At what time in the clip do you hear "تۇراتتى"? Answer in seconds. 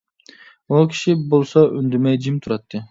2.47-2.77